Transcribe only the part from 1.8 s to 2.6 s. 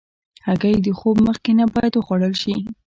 وخوړل شي.